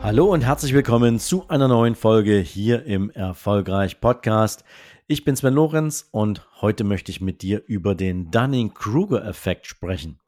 [0.00, 4.64] Hallo und herzlich willkommen zu einer neuen Folge hier im Erfolgreich Podcast.
[5.08, 10.20] Ich bin Sven Lorenz und heute möchte ich mit dir über den Dunning-Kruger-Effekt sprechen.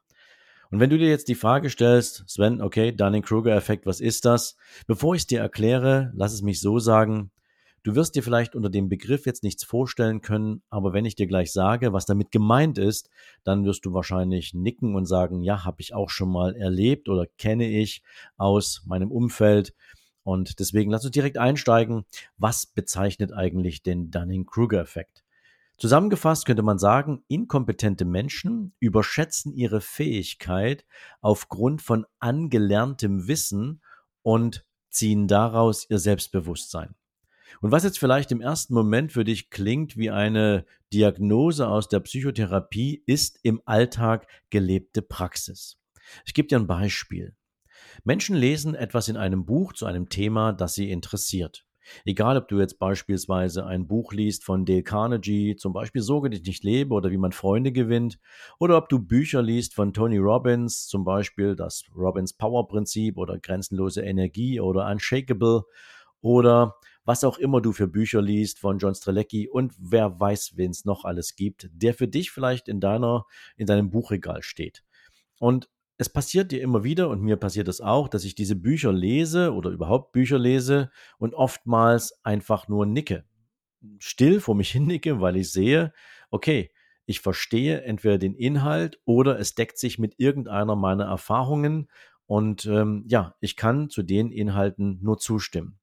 [0.72, 4.56] Und wenn du dir jetzt die Frage stellst, Sven, okay, Dunning-Kruger-Effekt, was ist das?
[4.88, 7.30] Bevor ich es dir erkläre, lass es mich so sagen.
[7.82, 11.26] Du wirst dir vielleicht unter dem Begriff jetzt nichts vorstellen können, aber wenn ich dir
[11.26, 13.08] gleich sage, was damit gemeint ist,
[13.42, 17.26] dann wirst du wahrscheinlich nicken und sagen, ja, habe ich auch schon mal erlebt oder
[17.38, 18.02] kenne ich
[18.36, 19.74] aus meinem Umfeld.
[20.24, 22.04] Und deswegen lass uns direkt einsteigen.
[22.36, 25.24] Was bezeichnet eigentlich den Dunning-Kruger-Effekt?
[25.78, 30.84] Zusammengefasst könnte man sagen, inkompetente Menschen überschätzen ihre Fähigkeit
[31.22, 33.80] aufgrund von angelerntem Wissen
[34.20, 36.94] und ziehen daraus ihr Selbstbewusstsein.
[37.60, 42.00] Und was jetzt vielleicht im ersten Moment für dich klingt wie eine Diagnose aus der
[42.00, 45.78] Psychotherapie, ist im Alltag gelebte Praxis.
[46.24, 47.34] Ich gebe dir ein Beispiel.
[48.04, 51.66] Menschen lesen etwas in einem Buch zu einem Thema, das sie interessiert.
[52.04, 56.44] Egal, ob du jetzt beispielsweise ein Buch liest von Dale Carnegie, zum Beispiel Sorge dich
[56.44, 58.18] nicht lebe oder wie man Freunde gewinnt,
[58.58, 63.38] oder ob du Bücher liest von Tony Robbins, zum Beispiel das Robbins Power Prinzip oder
[63.38, 65.64] Grenzenlose Energie oder Unshakable,
[66.20, 66.76] oder
[67.10, 70.84] was auch immer du für Bücher liest von John Strelecki und wer weiß, wen es
[70.84, 73.26] noch alles gibt, der für dich vielleicht in deiner,
[73.56, 74.84] in deinem Buchregal steht.
[75.40, 78.92] Und es passiert dir immer wieder und mir passiert es auch, dass ich diese Bücher
[78.92, 83.24] lese oder überhaupt Bücher lese und oftmals einfach nur nicke.
[83.98, 85.92] Still vor mich hin nicke, weil ich sehe,
[86.30, 86.70] okay,
[87.06, 91.88] ich verstehe entweder den Inhalt oder es deckt sich mit irgendeiner meiner Erfahrungen
[92.26, 95.80] und ähm, ja, ich kann zu den Inhalten nur zustimmen.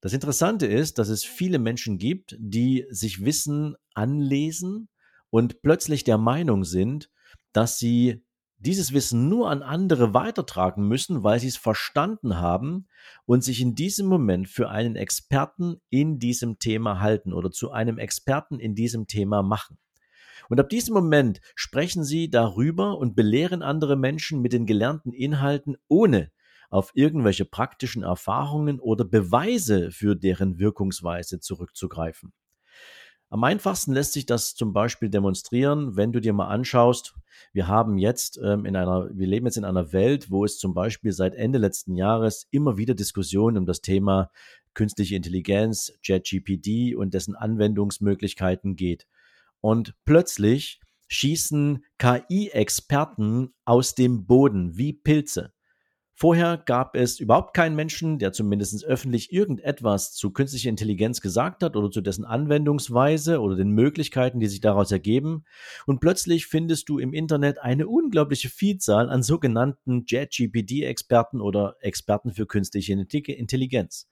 [0.00, 4.88] Das Interessante ist, dass es viele Menschen gibt, die sich Wissen anlesen
[5.28, 7.10] und plötzlich der Meinung sind,
[7.52, 8.24] dass sie
[8.56, 12.88] dieses Wissen nur an andere weitertragen müssen, weil sie es verstanden haben
[13.24, 17.98] und sich in diesem Moment für einen Experten in diesem Thema halten oder zu einem
[17.98, 19.78] Experten in diesem Thema machen.
[20.48, 25.76] Und ab diesem Moment sprechen sie darüber und belehren andere Menschen mit den gelernten Inhalten,
[25.88, 26.30] ohne
[26.70, 32.32] auf irgendwelche praktischen Erfahrungen oder Beweise für deren Wirkungsweise zurückzugreifen.
[33.28, 37.14] Am einfachsten lässt sich das zum Beispiel demonstrieren, wenn du dir mal anschaust,
[37.52, 40.74] wir haben jetzt ähm, in einer, wir leben jetzt in einer Welt, wo es zum
[40.74, 44.30] Beispiel seit Ende letzten Jahres immer wieder Diskussionen um das Thema
[44.74, 49.06] künstliche Intelligenz, JetGPD und dessen Anwendungsmöglichkeiten geht.
[49.60, 55.52] Und plötzlich schießen KI-Experten aus dem Boden wie Pilze.
[56.20, 61.76] Vorher gab es überhaupt keinen Menschen, der zumindest öffentlich irgendetwas zu künstlicher Intelligenz gesagt hat
[61.76, 65.46] oder zu dessen Anwendungsweise oder den Möglichkeiten, die sich daraus ergeben.
[65.86, 72.44] Und plötzlich findest du im Internet eine unglaubliche Vielzahl an sogenannten JetGPD-Experten oder Experten für
[72.44, 74.06] künstliche Intelligenz.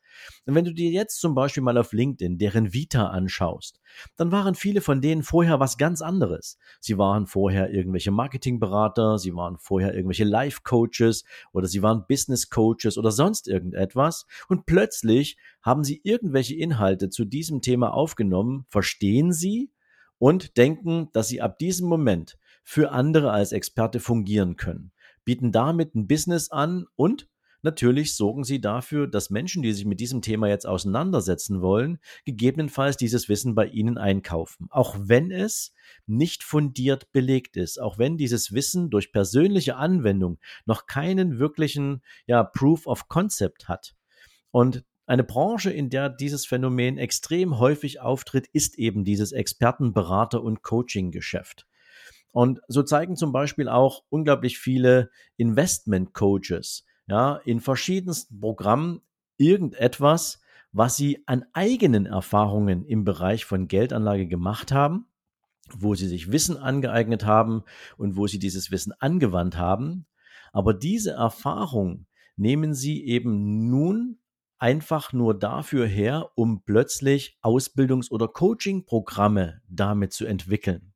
[0.46, 3.80] Und wenn du dir jetzt zum Beispiel mal auf LinkedIn deren Vita anschaust,
[4.16, 6.58] dann waren viele von denen vorher was ganz anderes.
[6.80, 13.10] Sie waren vorher irgendwelche Marketingberater, sie waren vorher irgendwelche Life-Coaches oder sie waren Business-Coaches oder
[13.10, 14.26] sonst irgendetwas.
[14.48, 19.70] Und plötzlich haben sie irgendwelche Inhalte zu diesem Thema aufgenommen, verstehen sie
[20.18, 24.92] und denken, dass sie ab diesem Moment für andere als Experte fungieren können,
[25.24, 27.28] bieten damit ein Business an und
[27.68, 32.96] Natürlich sorgen sie dafür, dass Menschen, die sich mit diesem Thema jetzt auseinandersetzen wollen, gegebenenfalls
[32.96, 34.68] dieses Wissen bei ihnen einkaufen.
[34.70, 35.74] Auch wenn es
[36.06, 42.42] nicht fundiert belegt ist, auch wenn dieses Wissen durch persönliche Anwendung noch keinen wirklichen ja,
[42.42, 43.94] Proof of Concept hat.
[44.50, 50.42] Und eine Branche, in der dieses Phänomen extrem häufig auftritt, ist eben dieses Experten-, Berater-
[50.42, 51.66] und Coaching-Geschäft.
[52.32, 59.00] Und so zeigen zum Beispiel auch unglaublich viele Investment-Coaches, ja, in verschiedensten Programmen
[59.38, 60.40] irgendetwas,
[60.72, 65.06] was sie an eigenen Erfahrungen im Bereich von Geldanlage gemacht haben,
[65.74, 67.64] wo sie sich Wissen angeeignet haben
[67.96, 70.06] und wo sie dieses Wissen angewandt haben.
[70.52, 72.06] Aber diese Erfahrung
[72.36, 74.18] nehmen sie eben nun
[74.58, 80.92] einfach nur dafür her, um plötzlich Ausbildungs- oder Coaching-Programme damit zu entwickeln.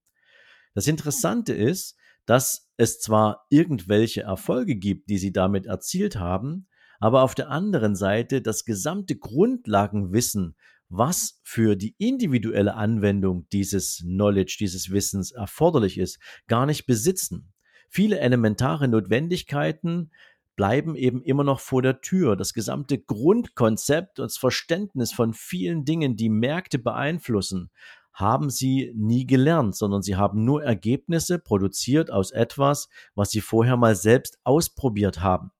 [0.75, 6.67] Das Interessante ist, dass es zwar irgendwelche Erfolge gibt, die sie damit erzielt haben,
[7.01, 10.57] aber auf der anderen Seite das gesamte Grundlagenwissen,
[10.89, 17.53] was für die individuelle Anwendung dieses Knowledge, dieses Wissens erforderlich ist, gar nicht besitzen.
[17.89, 20.11] Viele elementare Notwendigkeiten
[20.55, 22.37] bleiben eben immer noch vor der Tür.
[22.37, 27.71] Das gesamte Grundkonzept und das Verständnis von vielen Dingen, die Märkte beeinflussen,
[28.13, 33.77] haben sie nie gelernt, sondern sie haben nur Ergebnisse produziert aus etwas, was sie vorher
[33.77, 35.51] mal selbst ausprobiert haben.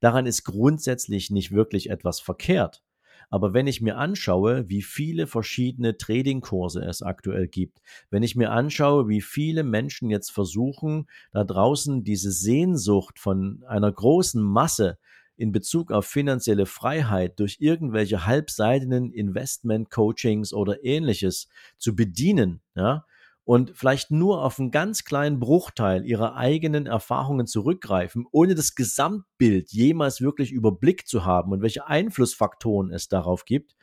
[0.00, 2.82] Daran ist grundsätzlich nicht wirklich etwas verkehrt.
[3.30, 8.50] Aber wenn ich mir anschaue, wie viele verschiedene Tradingkurse es aktuell gibt, wenn ich mir
[8.52, 14.98] anschaue, wie viele Menschen jetzt versuchen, da draußen diese Sehnsucht von einer großen Masse
[15.38, 21.48] in Bezug auf finanzielle Freiheit durch irgendwelche halbseitigen Investment-Coachings oder ähnliches
[21.78, 23.06] zu bedienen, ja,
[23.44, 29.72] und vielleicht nur auf einen ganz kleinen Bruchteil ihrer eigenen Erfahrungen zurückgreifen, ohne das Gesamtbild
[29.72, 33.74] jemals wirklich überblickt zu haben und welche Einflussfaktoren es darauf gibt,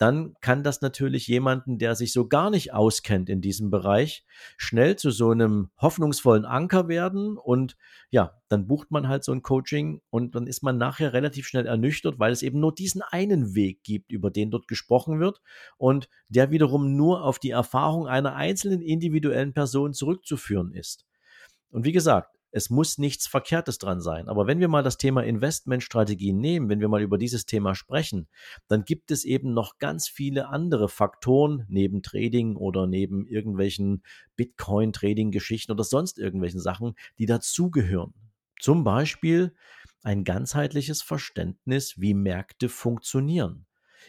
[0.00, 4.24] dann kann das natürlich jemanden, der sich so gar nicht auskennt in diesem Bereich,
[4.56, 7.76] schnell zu so einem hoffnungsvollen Anker werden und
[8.08, 11.66] ja, dann bucht man halt so ein Coaching und dann ist man nachher relativ schnell
[11.66, 15.42] ernüchtert, weil es eben nur diesen einen Weg gibt, über den dort gesprochen wird
[15.76, 21.04] und der wiederum nur auf die Erfahrung einer einzelnen individuellen Person zurückzuführen ist.
[21.68, 24.28] Und wie gesagt, es muss nichts Verkehrtes dran sein.
[24.28, 28.28] Aber wenn wir mal das Thema Investmentstrategien nehmen, wenn wir mal über dieses Thema sprechen,
[28.68, 34.02] dann gibt es eben noch ganz viele andere Faktoren neben Trading oder neben irgendwelchen
[34.36, 38.14] Bitcoin-Trading-Geschichten oder sonst irgendwelchen Sachen, die dazugehören.
[38.60, 39.54] Zum Beispiel
[40.02, 43.66] ein ganzheitliches Verständnis, wie Märkte funktionieren.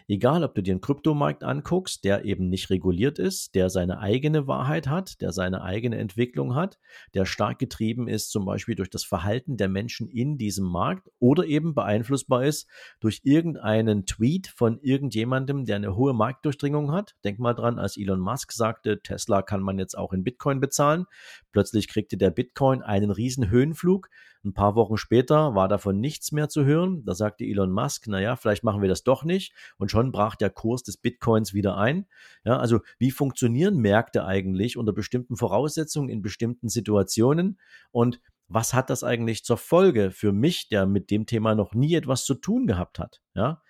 [0.07, 4.47] Egal, ob du dir einen Kryptomarkt anguckst, der eben nicht reguliert ist, der seine eigene
[4.47, 6.79] Wahrheit hat, der seine eigene Entwicklung hat,
[7.13, 11.45] der stark getrieben ist, zum Beispiel durch das Verhalten der Menschen in diesem Markt oder
[11.45, 12.67] eben beeinflussbar ist
[12.99, 17.15] durch irgendeinen Tweet von irgendjemandem, der eine hohe Marktdurchdringung hat.
[17.23, 21.05] Denk mal dran, als Elon Musk sagte, Tesla kann man jetzt auch in Bitcoin bezahlen.
[21.51, 24.09] Plötzlich kriegte der Bitcoin einen riesen Höhenflug.
[24.43, 27.05] Ein paar Wochen später war davon nichts mehr zu hören.
[27.05, 29.53] Da sagte Elon Musk, naja, vielleicht machen wir das doch nicht.
[29.77, 32.07] Und schon brach der Kurs des Bitcoins wieder ein.
[32.43, 37.59] Ja, also wie funktionieren Märkte eigentlich unter bestimmten Voraussetzungen in bestimmten Situationen?
[37.91, 41.93] Und was hat das eigentlich zur Folge für mich, der mit dem Thema noch nie
[41.93, 43.21] etwas zu tun gehabt hat?
[43.35, 43.61] Ja,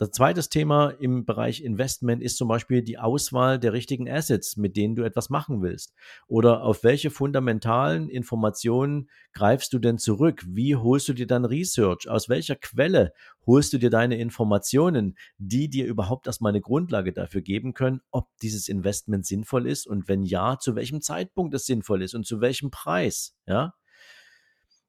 [0.00, 4.74] das zweite Thema im Bereich Investment ist zum Beispiel die Auswahl der richtigen Assets, mit
[4.74, 5.92] denen du etwas machen willst.
[6.26, 10.42] Oder auf welche fundamentalen Informationen greifst du denn zurück?
[10.48, 12.08] Wie holst du dir dann Research?
[12.08, 13.12] Aus welcher Quelle
[13.44, 18.30] holst du dir deine Informationen, die dir überhaupt erstmal eine Grundlage dafür geben können, ob
[18.40, 22.40] dieses Investment sinnvoll ist und wenn ja, zu welchem Zeitpunkt es sinnvoll ist und zu
[22.40, 23.36] welchem Preis?
[23.44, 23.74] Ja?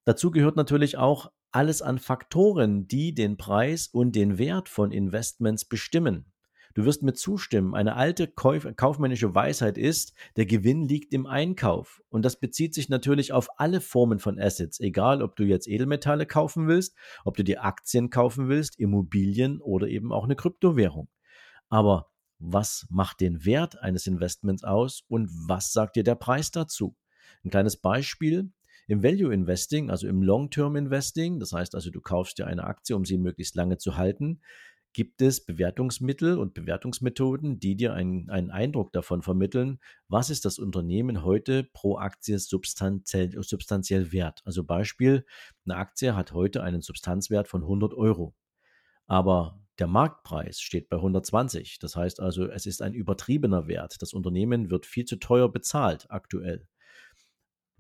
[0.05, 5.65] Dazu gehört natürlich auch alles an Faktoren, die den Preis und den Wert von Investments
[5.65, 6.25] bestimmen.
[6.74, 12.01] Du wirst mir zustimmen, eine alte kaufmännische Weisheit ist, der Gewinn liegt im Einkauf.
[12.09, 16.25] Und das bezieht sich natürlich auf alle Formen von Assets, egal ob du jetzt Edelmetalle
[16.25, 16.95] kaufen willst,
[17.25, 21.09] ob du dir Aktien kaufen willst, Immobilien oder eben auch eine Kryptowährung.
[21.68, 22.09] Aber
[22.39, 26.95] was macht den Wert eines Investments aus und was sagt dir der Preis dazu?
[27.44, 28.51] Ein kleines Beispiel.
[28.87, 32.95] Im Value Investing, also im Long-Term Investing, das heißt also, du kaufst dir eine Aktie,
[32.95, 34.41] um sie möglichst lange zu halten,
[34.93, 40.59] gibt es Bewertungsmittel und Bewertungsmethoden, die dir einen, einen Eindruck davon vermitteln, was ist das
[40.59, 44.41] Unternehmen heute pro Aktie substanziell, substanziell wert.
[44.43, 45.25] Also Beispiel,
[45.65, 48.35] eine Aktie hat heute einen Substanzwert von 100 Euro.
[49.07, 51.79] Aber der Marktpreis steht bei 120.
[51.79, 54.01] Das heißt also, es ist ein übertriebener Wert.
[54.01, 56.67] Das Unternehmen wird viel zu teuer bezahlt aktuell.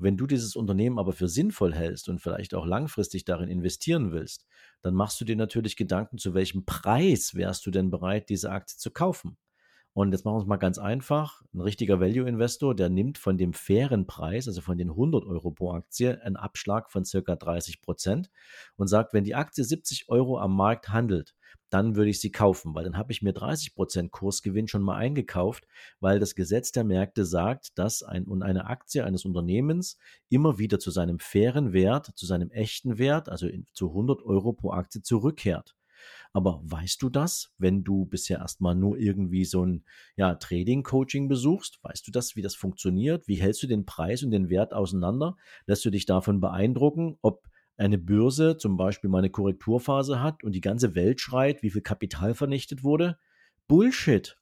[0.01, 4.47] Wenn du dieses Unternehmen aber für sinnvoll hältst und vielleicht auch langfristig darin investieren willst,
[4.81, 8.79] dann machst du dir natürlich Gedanken, zu welchem Preis wärst du denn bereit, diese Aktie
[8.79, 9.37] zu kaufen.
[9.93, 11.43] Und jetzt machen wir es mal ganz einfach.
[11.53, 15.73] Ein richtiger Value-Investor, der nimmt von dem fairen Preis, also von den 100 Euro pro
[15.73, 18.31] Aktie, einen Abschlag von circa 30 Prozent
[18.77, 21.35] und sagt, wenn die Aktie 70 Euro am Markt handelt,
[21.71, 25.65] dann würde ich sie kaufen, weil dann habe ich mir 30% Kursgewinn schon mal eingekauft,
[25.99, 29.97] weil das Gesetz der Märkte sagt, dass ein, und eine Aktie eines Unternehmens
[30.29, 34.53] immer wieder zu seinem fairen Wert, zu seinem echten Wert, also in, zu 100 Euro
[34.53, 35.75] pro Aktie zurückkehrt.
[36.33, 39.83] Aber weißt du das, wenn du bisher erstmal nur irgendwie so ein
[40.15, 41.79] ja, Trading-Coaching besuchst?
[41.83, 43.27] Weißt du das, wie das funktioniert?
[43.27, 45.35] Wie hältst du den Preis und den Wert auseinander?
[45.65, 50.53] Lässt du dich davon beeindrucken, ob eine Börse zum Beispiel mal eine Korrekturphase hat und
[50.53, 53.17] die ganze Welt schreit, wie viel Kapital vernichtet wurde?
[53.67, 54.37] Bullshit.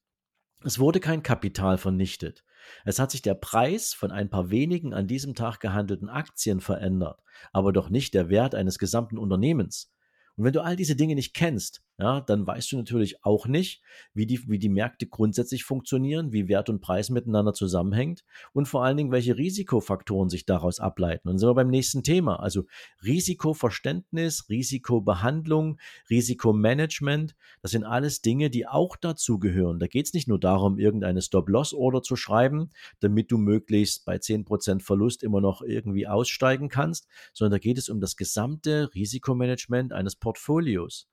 [0.64, 2.44] Es wurde kein Kapital vernichtet.
[2.84, 7.22] Es hat sich der Preis von ein paar wenigen an diesem Tag gehandelten Aktien verändert,
[7.54, 9.94] aber doch nicht der Wert eines gesamten Unternehmens.
[10.36, 13.82] Und wenn du all diese Dinge nicht kennst, ja, dann weißt du natürlich auch nicht,
[14.14, 18.86] wie die, wie die Märkte grundsätzlich funktionieren, wie Wert und Preis miteinander zusammenhängt und vor
[18.86, 21.28] allen Dingen, welche Risikofaktoren sich daraus ableiten.
[21.28, 22.40] Und sind wir beim nächsten Thema.
[22.40, 22.64] Also
[23.04, 25.78] Risikoverständnis, Risikobehandlung,
[26.10, 29.80] Risikomanagement, das sind alles Dinge, die auch dazu gehören.
[29.80, 32.70] Da geht es nicht nur darum, irgendeine Stop-Loss-Order zu schreiben,
[33.02, 37.90] damit du möglichst bei 10% Verlust immer noch irgendwie aussteigen kannst, sondern da geht es
[37.90, 41.10] um das gesamte Risikomanagement eines Portfolios.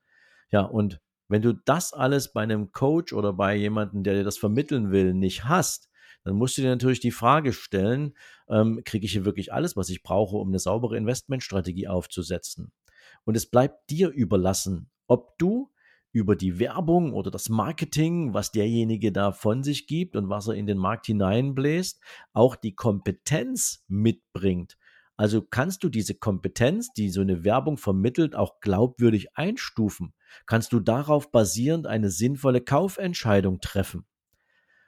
[0.51, 4.39] Ja, und wenn du das alles bei einem Coach oder bei jemandem, der dir das
[4.39, 5.91] vermitteln will, nicht hast,
[6.25, 8.17] dann musst du dir natürlich die Frage stellen,
[8.49, 12.73] ähm, kriege ich hier wirklich alles, was ich brauche, um eine saubere Investmentstrategie aufzusetzen?
[13.25, 15.71] Und es bleibt dir überlassen, ob du
[16.13, 20.55] über die Werbung oder das Marketing, was derjenige da von sich gibt und was er
[20.55, 22.01] in den Markt hineinbläst,
[22.33, 24.79] auch die Kompetenz mitbringt,
[25.17, 30.13] also kannst du diese Kompetenz, die so eine Werbung vermittelt, auch glaubwürdig einstufen?
[30.47, 34.05] Kannst du darauf basierend eine sinnvolle Kaufentscheidung treffen?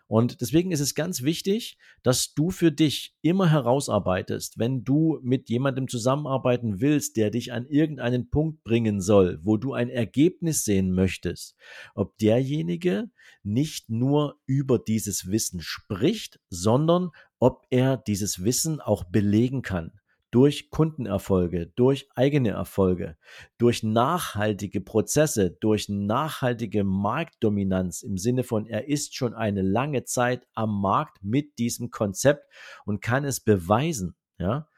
[0.07, 5.51] Und deswegen ist es ganz wichtig, dass du für dich immer herausarbeitest, wenn du mit
[5.51, 10.93] jemandem zusammenarbeiten willst, der dich an irgendeinen Punkt bringen soll, wo du ein Ergebnis sehen
[10.93, 11.57] möchtest,
[11.95, 13.11] ob derjenige
[13.43, 19.93] nicht nur über dieses Wissen spricht, sondern ob er dieses Wissen auch belegen kann
[20.31, 23.17] durch Kundenerfolge, durch eigene Erfolge,
[23.57, 30.47] durch nachhaltige Prozesse, durch nachhaltige Marktdominanz im Sinne von, er ist schon eine lange Zeit
[30.55, 32.45] am Markt mit diesem Konzept
[32.85, 34.69] und kann es beweisen, ja.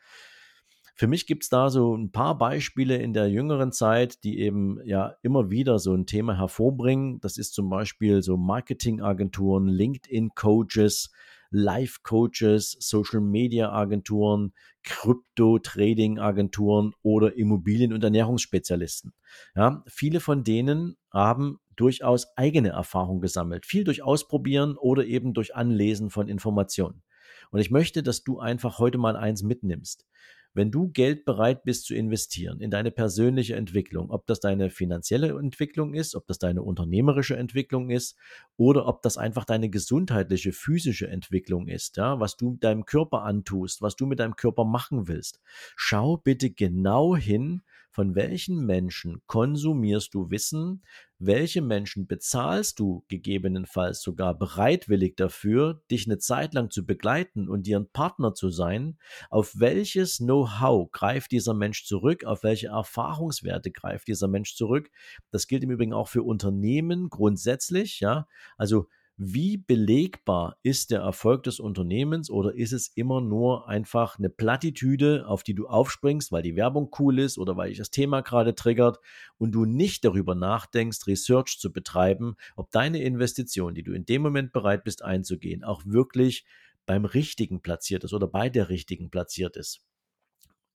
[1.00, 4.78] Für mich gibt es da so ein paar Beispiele in der jüngeren Zeit, die eben
[4.84, 7.20] ja immer wieder so ein Thema hervorbringen.
[7.20, 11.10] Das ist zum Beispiel so Marketingagenturen, LinkedIn-Coaches,
[11.50, 14.54] Life-Coaches, Social-Media-Agenturen,
[14.84, 19.12] Krypto-Trading-Agenturen oder Immobilien- und Ernährungsspezialisten.
[19.54, 25.54] Ja, viele von denen haben durchaus eigene Erfahrung gesammelt, viel durch Ausprobieren oder eben durch
[25.56, 27.02] Anlesen von Informationen.
[27.50, 30.06] Und ich möchte, dass du einfach heute mal eins mitnimmst.
[30.52, 35.28] Wenn du Geld bereit bist zu investieren in deine persönliche Entwicklung, ob das deine finanzielle
[35.38, 38.16] Entwicklung ist, ob das deine unternehmerische Entwicklung ist
[38.56, 43.80] oder ob das einfach deine gesundheitliche, physische Entwicklung ist, ja, was du deinem Körper antust,
[43.80, 45.40] was du mit deinem Körper machen willst,
[45.76, 47.62] schau bitte genau hin,
[48.00, 50.82] von welchen Menschen konsumierst du Wissen,
[51.18, 57.66] welche Menschen bezahlst du gegebenenfalls sogar bereitwillig dafür, dich eine Zeit lang zu begleiten und
[57.66, 58.96] dir ein Partner zu sein,
[59.28, 64.90] auf welches Know-how greift dieser Mensch zurück, auf welche Erfahrungswerte greift dieser Mensch zurück.
[65.30, 68.26] Das gilt im Übrigen auch für Unternehmen grundsätzlich, ja.
[68.56, 68.88] Also
[69.22, 75.26] wie belegbar ist der Erfolg des Unternehmens oder ist es immer nur einfach eine Plattitüde,
[75.26, 78.54] auf die du aufspringst, weil die Werbung cool ist oder weil dich das Thema gerade
[78.54, 78.98] triggert
[79.36, 84.22] und du nicht darüber nachdenkst, Research zu betreiben, ob deine Investition, die du in dem
[84.22, 86.46] Moment bereit bist einzugehen, auch wirklich
[86.86, 89.84] beim Richtigen platziert ist oder bei der Richtigen platziert ist.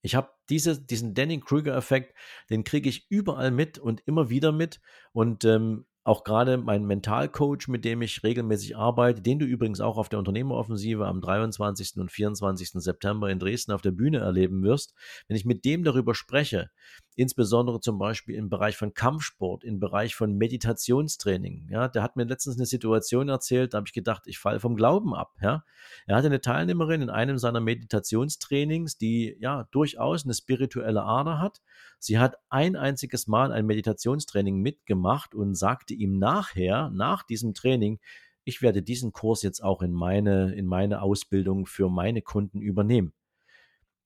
[0.04, 2.16] Ich habe diese, diesen Denning-Kruger-Effekt,
[2.52, 4.82] den kriege ich überall mit und immer wieder mit.
[5.14, 9.98] Und ähm, auch gerade mein Mentalcoach, mit dem ich regelmäßig arbeite, den du übrigens auch
[9.98, 11.98] auf der Unternehmeroffensive am 23.
[11.98, 12.74] und 24.
[12.74, 14.94] September in Dresden auf der Bühne erleben wirst,
[15.28, 16.70] wenn ich mit dem darüber spreche,
[17.16, 21.68] insbesondere zum Beispiel im Bereich von Kampfsport, im Bereich von Meditationstraining.
[21.70, 24.76] Ja, der hat mir letztens eine Situation erzählt, da habe ich gedacht, ich falle vom
[24.76, 25.34] Glauben ab.
[25.42, 25.64] Ja,
[26.06, 31.62] er hatte eine Teilnehmerin in einem seiner Meditationstrainings, die ja durchaus eine spirituelle Ader hat.
[32.00, 38.00] Sie hat ein einziges Mal ein Meditationstraining mitgemacht und sagte ihm nachher, nach diesem Training,
[38.44, 43.14] ich werde diesen Kurs jetzt auch in meine, in meine Ausbildung für meine Kunden übernehmen.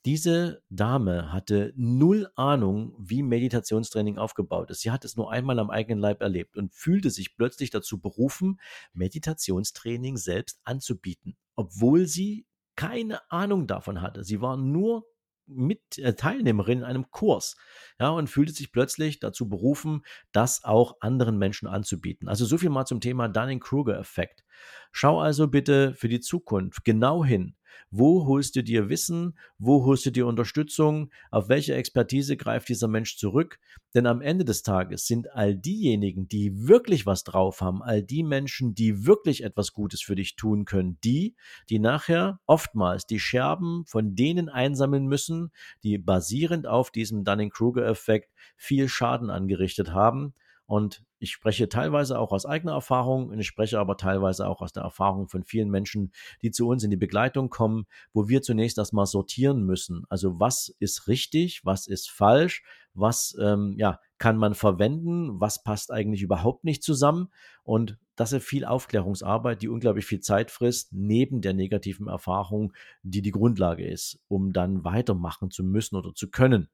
[0.06, 4.82] Diese Dame hatte null Ahnung, wie Meditationstraining aufgebaut ist.
[4.82, 8.62] Sie hat es nur einmal am eigenen Leib erlebt und fühlte sich plötzlich dazu berufen,
[8.94, 12.46] Meditationstraining selbst anzubieten, obwohl sie
[12.78, 14.24] keine Ahnung davon hatte.
[14.24, 15.06] Sie war nur
[15.50, 17.58] mit äh, Teilnehmerin in einem Kurs,
[18.00, 22.30] ja, und fühlte sich plötzlich dazu berufen, das auch anderen Menschen anzubieten.
[22.30, 24.44] Also so viel mal zum Thema Dunning-Kruger-Effekt.
[24.92, 27.56] Schau also bitte für die Zukunft genau hin,
[27.92, 29.36] wo holst du dir Wissen?
[29.58, 31.10] Wo holst du dir Unterstützung?
[31.32, 33.60] Auf welche Expertise greift dieser Mensch zurück?
[33.96, 38.24] Denn am Ende des Tages sind all diejenigen, die wirklich was drauf haben, all die
[38.24, 41.36] Menschen, die wirklich etwas Gutes für dich tun können, die,
[41.70, 45.52] die nachher oftmals die Scherben von denen einsammeln müssen,
[45.84, 50.34] die basierend auf diesem Dunning-Kruger-Effekt viel Schaden angerichtet haben
[50.70, 54.72] und ich spreche teilweise auch aus eigener Erfahrung und ich spreche aber teilweise auch aus
[54.72, 56.12] der Erfahrung von vielen Menschen,
[56.44, 60.04] die zu uns in die Begleitung kommen, wo wir zunächst erstmal sortieren müssen.
[60.10, 62.62] Also was ist richtig, was ist falsch,
[62.94, 67.30] was ähm, ja, kann man verwenden, was passt eigentlich überhaupt nicht zusammen.
[67.64, 73.24] Und das ist viel Aufklärungsarbeit, die unglaublich viel Zeit frisst, neben der negativen Erfahrung, die
[73.24, 76.70] die Grundlage ist, um dann weitermachen zu müssen oder zu können.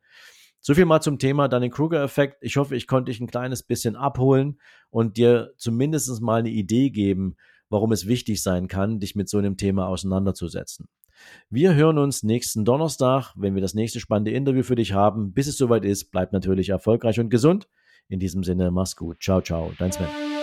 [0.65, 2.37] So viel mal zum Thema Dunning-Kruger-Effekt.
[2.41, 6.89] Ich hoffe, ich konnte dich ein kleines bisschen abholen und dir zumindest mal eine Idee
[6.89, 7.35] geben,
[7.69, 10.87] warum es wichtig sein kann, dich mit so einem Thema auseinanderzusetzen.
[11.51, 15.33] Wir hören uns nächsten Donnerstag, wenn wir das nächste spannende Interview für dich haben.
[15.33, 17.67] Bis es soweit ist, bleib natürlich erfolgreich und gesund.
[18.07, 19.21] In diesem Sinne, mach's gut.
[19.21, 20.34] Ciao, ciao, dein Sven.